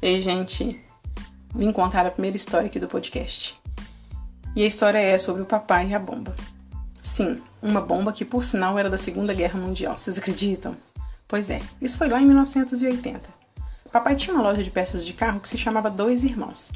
Ei, 0.00 0.20
gente, 0.20 0.80
vim 1.52 1.72
contar 1.72 2.06
a 2.06 2.10
primeira 2.12 2.36
história 2.36 2.68
aqui 2.68 2.78
do 2.78 2.86
podcast. 2.86 3.60
E 4.54 4.62
a 4.62 4.66
história 4.66 4.96
é 4.96 5.18
sobre 5.18 5.42
o 5.42 5.44
papai 5.44 5.88
e 5.88 5.94
a 5.94 5.98
bomba. 5.98 6.36
Sim, 7.02 7.42
uma 7.60 7.80
bomba 7.80 8.12
que 8.12 8.24
por 8.24 8.44
sinal 8.44 8.78
era 8.78 8.88
da 8.88 8.96
Segunda 8.96 9.34
Guerra 9.34 9.58
Mundial. 9.58 9.98
Vocês 9.98 10.16
acreditam? 10.16 10.76
Pois 11.26 11.50
é, 11.50 11.60
isso 11.82 11.98
foi 11.98 12.08
lá 12.08 12.22
em 12.22 12.26
1980. 12.26 13.28
Papai 13.90 14.14
tinha 14.14 14.32
uma 14.32 14.42
loja 14.42 14.62
de 14.62 14.70
peças 14.70 15.04
de 15.04 15.12
carro 15.12 15.40
que 15.40 15.48
se 15.48 15.58
chamava 15.58 15.90
Dois 15.90 16.22
Irmãos. 16.22 16.70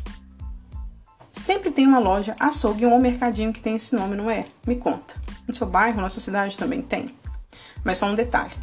Sempre 1.31 1.71
tem 1.71 1.87
uma 1.87 2.01
loja, 2.01 2.35
açougue 2.41 2.87
ou 2.87 2.93
um 2.93 3.01
mercadinho 3.01 3.53
que 3.53 3.63
tem 3.63 3.77
esse 3.77 3.95
nome, 3.95 4.17
não 4.17 4.29
é? 4.29 4.47
Me 4.67 4.75
conta. 4.75 5.15
No 5.47 5.55
seu 5.55 5.69
bairro, 5.69 6.01
na 6.01 6.11
sua 6.11 6.21
cidade 6.21 6.59
também 6.59 6.83
tem? 6.83 7.15
Mas 7.85 7.99
só 7.99 8.07
um 8.07 8.17
detalhe. 8.17 8.55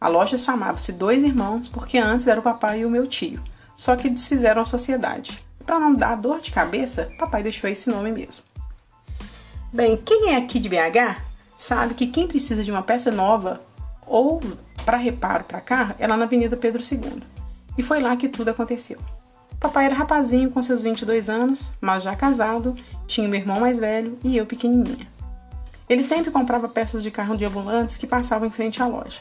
A 0.00 0.08
loja 0.08 0.36
chamava-se 0.36 0.90
Dois 0.90 1.22
Irmãos 1.22 1.68
porque 1.68 1.96
antes 1.96 2.26
era 2.26 2.40
o 2.40 2.42
papai 2.42 2.80
e 2.80 2.84
o 2.84 2.90
meu 2.90 3.06
tio 3.06 3.40
só 3.80 3.96
que 3.96 4.10
desfizeram 4.10 4.60
a 4.60 4.66
sociedade. 4.66 5.42
Para 5.64 5.80
não 5.80 5.94
dar 5.94 6.14
dor 6.14 6.42
de 6.42 6.50
cabeça, 6.50 7.10
papai 7.18 7.42
deixou 7.42 7.70
esse 7.70 7.88
nome 7.88 8.12
mesmo. 8.12 8.44
Bem, 9.72 9.96
quem 9.96 10.34
é 10.34 10.36
aqui 10.36 10.60
de 10.60 10.68
BH 10.68 11.22
sabe 11.56 11.94
que 11.94 12.06
quem 12.08 12.28
precisa 12.28 12.62
de 12.62 12.70
uma 12.70 12.82
peça 12.82 13.10
nova 13.10 13.62
ou 14.06 14.38
para 14.84 14.98
reparo 14.98 15.44
para 15.44 15.62
carro 15.62 15.94
é 15.98 16.06
lá 16.06 16.14
na 16.14 16.26
Avenida 16.26 16.58
Pedro 16.58 16.82
II. 16.82 17.22
E 17.78 17.82
foi 17.82 18.02
lá 18.02 18.14
que 18.18 18.28
tudo 18.28 18.50
aconteceu. 18.50 18.98
Papai 19.58 19.86
era 19.86 19.94
rapazinho 19.94 20.50
com 20.50 20.62
seus 20.62 20.82
22 20.82 21.30
anos, 21.30 21.72
mas 21.80 22.02
já 22.02 22.14
casado, 22.14 22.76
tinha 23.06 23.26
meu 23.28 23.40
irmão 23.40 23.60
mais 23.60 23.78
velho 23.78 24.18
e 24.22 24.36
eu 24.36 24.44
pequenininha. 24.44 25.08
Ele 25.88 26.02
sempre 26.02 26.30
comprava 26.30 26.68
peças 26.68 27.02
de 27.02 27.10
carro 27.10 27.34
de 27.34 27.46
ambulantes 27.46 27.96
que 27.96 28.06
passavam 28.06 28.46
em 28.46 28.52
frente 28.52 28.82
à 28.82 28.86
loja. 28.86 29.20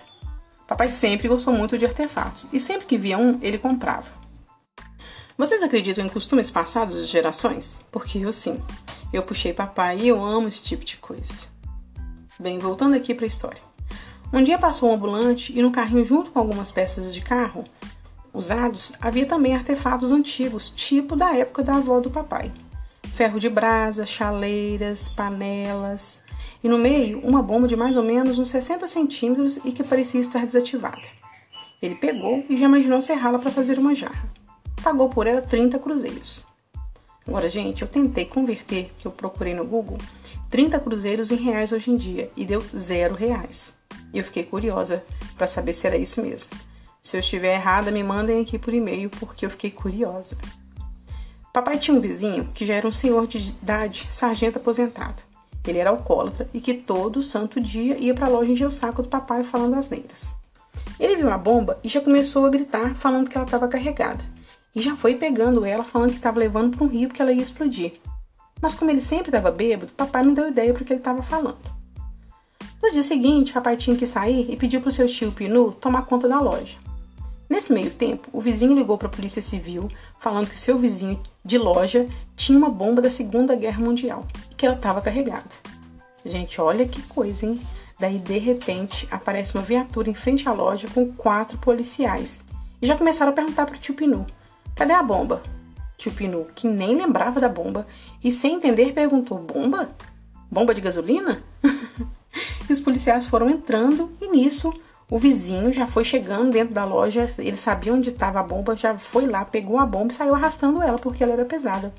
Papai 0.67 0.89
sempre 0.89 1.29
gostou 1.29 1.53
muito 1.53 1.77
de 1.77 1.85
artefatos 1.85 2.45
e 2.51 2.59
sempre 2.59 2.87
que 2.87 2.97
via 2.97 3.17
um, 3.17 3.39
ele 3.41 3.57
comprava. 3.57 4.18
Vocês 5.39 5.63
acreditam 5.63 6.05
em 6.05 6.09
costumes 6.09 6.51
passados 6.51 6.97
de 6.97 7.05
gerações? 7.05 7.79
Porque 7.89 8.17
eu 8.17 8.33
sim. 8.33 8.61
Eu 9.13 9.23
puxei 9.23 9.53
papai 9.53 9.97
e 9.97 10.09
eu 10.09 10.21
amo 10.21 10.49
esse 10.49 10.61
tipo 10.61 10.83
de 10.83 10.97
coisa. 10.97 11.45
Bem, 12.37 12.59
voltando 12.59 12.93
aqui 12.93 13.15
para 13.15 13.23
a 13.23 13.27
história. 13.27 13.61
Um 14.33 14.43
dia 14.43 14.57
passou 14.57 14.89
um 14.89 14.95
ambulante 14.95 15.57
e 15.57 15.61
no 15.61 15.71
carrinho, 15.71 16.05
junto 16.05 16.29
com 16.31 16.39
algumas 16.39 16.71
peças 16.71 17.13
de 17.13 17.21
carro 17.21 17.63
usados, 18.33 18.91
havia 18.99 19.25
também 19.25 19.55
artefatos 19.55 20.11
antigos, 20.11 20.71
tipo 20.71 21.15
da 21.15 21.33
época 21.33 21.63
da 21.63 21.75
avó 21.75 22.01
do 22.01 22.11
papai. 22.11 22.51
Ferro 23.15 23.39
de 23.39 23.47
brasa, 23.47 24.05
chaleiras, 24.05 25.07
panelas 25.07 26.21
e 26.61 26.67
no 26.67 26.77
meio 26.77 27.21
uma 27.21 27.41
bomba 27.41 27.65
de 27.65 27.77
mais 27.77 27.95
ou 27.95 28.03
menos 28.03 28.37
uns 28.37 28.49
60 28.49 28.89
centímetros 28.89 29.57
e 29.63 29.71
que 29.71 29.85
parecia 29.85 30.19
estar 30.19 30.45
desativada. 30.45 31.07
Ele 31.81 31.95
pegou 31.95 32.43
e 32.49 32.57
já 32.57 32.65
imaginou 32.65 33.01
serrá-la 33.01 33.39
para 33.39 33.51
fazer 33.51 33.79
uma 33.79 33.95
jarra 33.95 34.37
pagou 34.79 35.09
por 35.09 35.27
ela 35.27 35.41
30 35.41 35.77
cruzeiros. 35.79 36.45
Agora, 37.27 37.49
gente, 37.49 37.83
eu 37.83 37.87
tentei 37.87 38.25
converter, 38.25 38.91
que 38.97 39.05
eu 39.05 39.11
procurei 39.11 39.53
no 39.53 39.63
Google, 39.65 39.97
30 40.49 40.79
cruzeiros 40.79 41.31
em 41.31 41.35
reais 41.35 41.71
hoje 41.71 41.91
em 41.91 41.95
dia 41.95 42.31
e 42.35 42.43
deu 42.43 42.59
zero 42.75 43.13
reais. 43.13 43.75
E 44.11 44.17
eu 44.17 44.23
fiquei 44.23 44.43
curiosa 44.43 45.03
para 45.37 45.45
saber 45.45 45.73
se 45.73 45.85
era 45.85 45.95
isso 45.95 46.21
mesmo. 46.21 46.49
Se 47.03 47.15
eu 47.15 47.19
estiver 47.19 47.53
errada, 47.53 47.91
me 47.91 48.03
mandem 48.03 48.41
aqui 48.41 48.57
por 48.57 48.73
e-mail 48.73 49.09
porque 49.11 49.45
eu 49.45 49.49
fiquei 49.49 49.69
curiosa. 49.69 50.35
Papai 51.53 51.77
tinha 51.77 51.95
um 51.95 52.01
vizinho 52.01 52.49
que 52.53 52.65
já 52.65 52.73
era 52.73 52.87
um 52.87 52.91
senhor 52.91 53.27
de 53.27 53.37
idade, 53.37 54.07
sargento 54.09 54.57
aposentado. 54.57 55.21
Ele 55.67 55.77
era 55.77 55.91
alcoólatra 55.91 56.49
e 56.51 56.59
que 56.59 56.73
todo 56.73 57.21
santo 57.21 57.61
dia 57.61 57.97
ia 57.97 58.13
para 58.13 58.25
a 58.25 58.29
loja 58.29 58.51
encher 58.51 58.65
o 58.65 58.71
saco 58.71 59.03
do 59.03 59.09
papai 59.09 59.43
falando 59.43 59.75
asneiras. 59.75 60.33
Ele 60.99 61.17
viu 61.17 61.31
a 61.31 61.37
bomba 61.37 61.79
e 61.83 61.89
já 61.89 62.01
começou 62.01 62.45
a 62.45 62.49
gritar 62.49 62.95
falando 62.95 63.29
que 63.29 63.37
ela 63.37 63.45
estava 63.45 63.67
carregada 63.67 64.23
e 64.75 64.81
já 64.81 64.95
foi 64.95 65.15
pegando 65.15 65.65
ela, 65.65 65.83
falando 65.83 66.11
que 66.11 66.17
estava 66.17 66.39
levando 66.39 66.75
para 66.75 66.85
um 66.85 66.89
rio 66.89 67.07
porque 67.07 67.21
ela 67.21 67.31
ia 67.31 67.41
explodir. 67.41 67.93
Mas 68.61 68.73
como 68.73 68.91
ele 68.91 69.01
sempre 69.01 69.29
estava 69.29 69.51
bêbado, 69.51 69.91
papai 69.93 70.23
não 70.23 70.33
deu 70.33 70.49
ideia 70.49 70.73
para 70.73 70.83
o 70.83 70.85
que 70.85 70.93
ele 70.93 70.99
estava 70.99 71.21
falando. 71.21 71.79
No 72.81 72.91
dia 72.91 73.03
seguinte, 73.03 73.53
papai 73.53 73.75
tinha 73.75 73.95
que 73.95 74.07
sair 74.07 74.49
e 74.49 74.55
pediu 74.55 74.79
para 74.79 74.89
o 74.89 74.91
seu 74.91 75.07
tio 75.07 75.31
Pinu 75.31 75.71
tomar 75.71 76.03
conta 76.03 76.27
da 76.27 76.39
loja. 76.39 76.77
Nesse 77.49 77.73
meio 77.73 77.89
tempo, 77.89 78.29
o 78.31 78.39
vizinho 78.39 78.75
ligou 78.75 78.97
para 78.97 79.07
a 79.07 79.11
Polícia 79.11 79.41
Civil 79.41 79.89
falando 80.19 80.49
que 80.49 80.59
seu 80.59 80.77
vizinho 80.77 81.21
de 81.43 81.57
loja 81.57 82.07
tinha 82.35 82.57
uma 82.57 82.69
bomba 82.69 83.01
da 83.01 83.09
Segunda 83.09 83.55
Guerra 83.55 83.83
Mundial 83.83 84.25
e 84.51 84.55
que 84.55 84.65
ela 84.65 84.75
estava 84.75 85.01
carregada. 85.01 85.49
Gente, 86.23 86.61
olha 86.61 86.87
que 86.87 87.01
coisa, 87.03 87.45
hein? 87.45 87.59
Daí, 87.99 88.17
de 88.17 88.37
repente, 88.37 89.07
aparece 89.11 89.55
uma 89.55 89.63
viatura 89.63 90.09
em 90.09 90.13
frente 90.13 90.47
à 90.47 90.53
loja 90.53 90.87
com 90.93 91.11
quatro 91.13 91.57
policiais 91.57 92.45
e 92.81 92.87
já 92.87 92.95
começaram 92.95 93.31
a 93.31 93.35
perguntar 93.35 93.65
para 93.65 93.75
o 93.75 93.79
tio 93.79 93.95
Pinu 93.95 94.25
Cadê 94.79 94.93
a 94.93 95.03
bomba? 95.03 95.41
Tio 95.97 96.09
Pinu, 96.09 96.47
que 96.55 96.65
nem 96.65 96.95
lembrava 96.95 97.41
da 97.41 97.49
bomba, 97.49 97.85
e 98.23 98.31
sem 98.31 98.55
entender 98.55 98.93
perguntou: 98.93 99.37
Bomba? 99.37 99.89
Bomba 100.49 100.73
de 100.73 100.79
gasolina? 100.79 101.43
e 102.69 102.71
os 102.71 102.79
policiais 102.79 103.27
foram 103.27 103.49
entrando, 103.49 104.09
e 104.21 104.29
nisso 104.29 104.73
o 105.11 105.19
vizinho 105.19 105.73
já 105.73 105.85
foi 105.85 106.05
chegando 106.05 106.51
dentro 106.51 106.73
da 106.73 106.85
loja, 106.85 107.25
ele 107.39 107.57
sabia 107.57 107.93
onde 107.93 108.09
estava 108.09 108.39
a 108.39 108.43
bomba, 108.43 108.73
já 108.73 108.97
foi 108.97 109.27
lá, 109.27 109.43
pegou 109.43 109.77
a 109.79 109.85
bomba 109.85 110.13
e 110.13 110.15
saiu 110.15 110.33
arrastando 110.33 110.81
ela 110.81 110.97
porque 110.97 111.25
ela 111.25 111.33
era 111.33 111.43
pesada. 111.43 111.93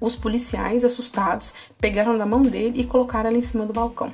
Os 0.00 0.14
policiais, 0.14 0.84
assustados, 0.84 1.52
pegaram 1.80 2.16
na 2.16 2.24
mão 2.24 2.42
dele 2.42 2.82
e 2.82 2.84
colocaram 2.84 3.30
ela 3.30 3.38
em 3.38 3.42
cima 3.42 3.66
do 3.66 3.72
balcão. 3.72 4.12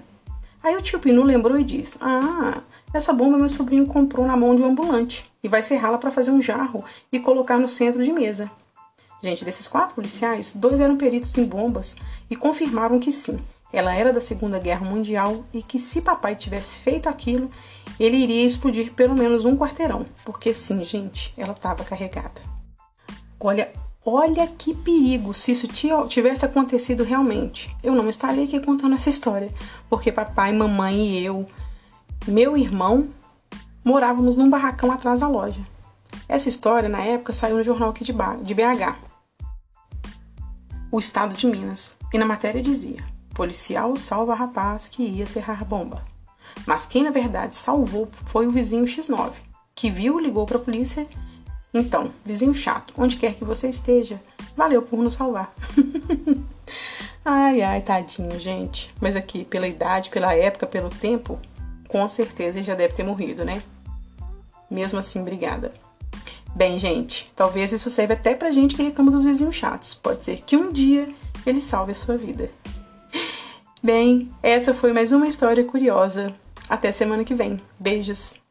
Aí 0.65 0.75
o 0.75 0.81
tio 0.81 0.99
Pinu 0.99 1.23
lembrou 1.23 1.59
e 1.59 1.63
disse: 1.63 1.99
Ah, 2.01 2.63
essa 2.95 3.13
bomba 3.13 3.37
meu 3.37 3.51
sobrinho 3.51 3.87
comprou 3.87 4.27
na 4.27 4.35
mão 4.35 4.57
de 4.57 4.63
um 4.63 4.71
ambulante 4.71 5.31
e 5.43 5.49
vai 5.49 5.63
serrá-la 5.63 5.99
para 5.99 6.11
fazer 6.11 6.31
um 6.31 6.41
jarro 6.41 6.83
e 7.13 7.21
colocar 7.21 7.59
no 7.59 7.69
centro 7.69 8.03
de 8.03 8.11
mesa. 8.11 8.51
Gente, 9.23 9.45
desses 9.45 9.69
quatro 9.69 9.95
policiais, 9.95 10.55
dois 10.55 10.81
eram 10.81 10.97
peritos 10.97 11.37
em 11.37 11.45
bombas 11.45 11.95
e 12.31 12.35
confirmaram 12.35 12.99
que 12.99 13.13
sim, 13.13 13.39
ela 13.71 13.95
era 13.95 14.13
da 14.13 14.21
Segunda 14.23 14.59
Guerra 14.59 14.87
Mundial 14.87 15.45
e 15.53 15.63
que 15.63 15.79
se 15.79 16.01
papai 16.01 16.35
tivesse 16.35 16.79
feito 16.79 17.09
aquilo, 17.09 17.51
ele 18.01 18.17
iria 18.17 18.47
explodir 18.47 18.93
pelo 18.95 19.15
menos 19.15 19.45
um 19.45 19.57
quarteirão, 19.57 20.07
porque 20.25 20.55
sim, 20.55 20.83
gente, 20.83 21.35
ela 21.37 21.53
estava 21.53 21.85
carregada. 21.85 22.41
Olha, 23.39 23.71
olha 24.05 24.47
que 24.47 24.75
perigo 24.75 25.33
se 25.33 25.53
isso 25.53 25.69
tivesse 26.09 26.45
acontecido 26.45 27.05
realmente. 27.05 27.75
Eu 27.83 27.95
não 27.95 28.09
estaria 28.09 28.45
aqui 28.45 28.61
contando 28.61 28.95
essa 28.95 29.11
história, 29.11 29.51
porque 29.89 30.13
papai, 30.13 30.53
mamãe 30.53 31.19
e 31.19 31.25
eu 31.25 31.47
meu 32.27 32.57
irmão 32.57 33.09
morávamos 33.85 34.37
num 34.37 34.49
barracão 34.49 34.91
atrás 34.91 35.21
da 35.21 35.29
loja. 35.29 35.61
Essa 36.27 36.49
história, 36.49 36.89
na 36.89 37.03
época, 37.03 37.35
saiu 37.35 37.57
no 37.57 37.63
jornal 37.63 37.91
aqui 37.91 38.03
de 38.03 38.13
BH, 38.13 38.97
o 40.91 40.99
estado 40.99 41.37
de 41.37 41.47
Minas, 41.47 41.97
e 42.13 42.19
na 42.19 42.25
matéria 42.25 42.63
dizia: 42.63 43.05
policial 43.35 43.95
salva 43.97 44.35
rapaz 44.35 44.89
que 44.89 45.03
ia 45.03 45.27
serrar 45.27 45.65
bomba. 45.65 46.03
Mas 46.67 46.87
quem 46.87 47.03
na 47.03 47.11
verdade 47.11 47.57
salvou 47.57 48.09
foi 48.27 48.47
o 48.47 48.53
vizinho 48.53 48.85
X9, 48.85 49.33
que 49.75 49.91
viu 49.91 50.19
ligou 50.19 50.47
para 50.47 50.57
a 50.57 50.61
polícia. 50.61 51.07
Então, 51.75 52.13
vizinho 52.25 52.55
chato, 52.55 52.95
onde 52.97 53.17
quer 53.17 53.35
que 53.35 53.45
você 53.45 53.69
esteja, 53.69 54.21
valeu 54.57 54.81
por 54.81 55.01
nos 55.01 55.15
salvar. 55.15 55.53
ai, 57.25 57.63
ai, 57.63 57.83
tadinho, 57.83 58.39
gente. 58.39 58.95
Mas 59.01 59.17
aqui, 59.17 59.45
pela 59.45 59.67
idade, 59.67 60.09
pela 60.09 60.33
época, 60.33 60.69
pelo 60.69 60.89
tempo, 60.89 61.37
com 61.89 62.09
certeza 62.09 62.59
ele 62.59 62.67
já 62.67 62.77
deve 62.77 62.95
ter 62.95 63.03
morrido, 63.03 63.45
né? 63.45 63.61
Mesmo 64.71 65.01
assim, 65.01 65.21
obrigada. 65.21 65.73
Bem, 66.55 66.79
gente, 66.79 67.29
talvez 67.35 67.73
isso 67.73 67.91
serva 67.91 68.13
até 68.13 68.37
pra 68.37 68.53
gente 68.53 68.77
que 68.77 68.83
reclama 68.85 69.11
dos 69.11 69.25
vizinhos 69.25 69.57
chatos. 69.57 69.95
Pode 69.95 70.23
ser 70.23 70.43
que 70.43 70.57
um 70.57 70.73
dia 70.73 71.13
ele 71.45 71.61
salve 71.61 71.91
a 71.91 71.97
sua 71.97 72.17
vida. 72.17 72.51
Bem, 73.83 74.31
essa 74.41 74.73
foi 74.73 74.93
mais 74.93 75.11
uma 75.11 75.27
história 75.27 75.65
curiosa. 75.65 76.33
Até 76.69 76.93
semana 76.93 77.25
que 77.25 77.35
vem. 77.35 77.61
Beijos! 77.81 78.44